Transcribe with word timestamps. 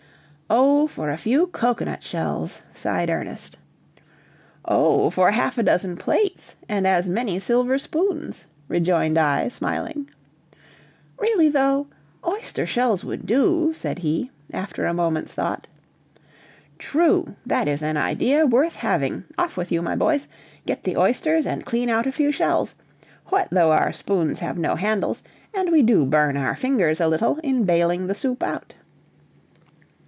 "Oh, 0.53 0.85
for 0.85 1.09
a 1.09 1.15
few 1.15 1.47
cocoanut 1.47 2.03
shells!" 2.03 2.63
sighed 2.73 3.09
Ernest. 3.09 3.57
"Oh, 4.65 5.09
for 5.09 5.31
half 5.31 5.57
a 5.57 5.63
dozen 5.63 5.95
plates 5.95 6.57
and 6.67 6.85
as 6.85 7.07
many 7.07 7.39
silver 7.39 7.77
spoons!" 7.77 8.43
rejoined 8.67 9.17
I, 9.17 9.47
smiling. 9.47 10.09
"Really 11.17 11.47
though, 11.47 11.87
oyster 12.27 12.65
shells 12.65 13.05
would 13.05 13.25
do," 13.25 13.71
said 13.73 13.99
he, 13.99 14.29
after 14.51 14.85
a 14.85 14.93
moment's 14.93 15.33
thought. 15.33 15.69
"True, 16.77 17.37
that 17.45 17.69
is 17.69 17.81
an 17.81 17.95
idea 17.95 18.45
worth 18.45 18.75
having! 18.75 19.23
Off 19.37 19.55
with 19.55 19.71
you, 19.71 19.81
my 19.81 19.95
boys; 19.95 20.27
get 20.65 20.83
the 20.83 20.97
oysters 20.97 21.45
and 21.45 21.65
clean 21.65 21.87
out 21.87 22.05
a 22.07 22.11
few 22.11 22.29
shells. 22.29 22.75
What 23.27 23.47
though 23.51 23.71
our 23.71 23.93
spoons 23.93 24.39
have 24.39 24.57
no 24.57 24.75
handles, 24.75 25.23
and 25.53 25.71
we 25.71 25.81
do 25.81 26.03
burn 26.05 26.35
our 26.35 26.57
fingers 26.57 26.99
a 26.99 27.07
little 27.07 27.37
in 27.39 27.63
baling 27.63 28.07
the 28.07 28.15
soup 28.15 28.43
out." 28.43 28.73